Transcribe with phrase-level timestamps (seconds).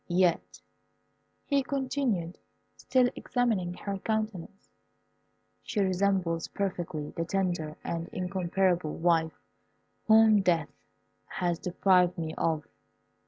[0.07, 0.61] Yet,"
[1.45, 2.39] he continued,
[2.75, 4.71] still examining her countenance,
[5.61, 9.39] "she resembles perfectly the tender and incomparable wife
[10.07, 10.69] whom death
[11.27, 12.65] has deprived me of.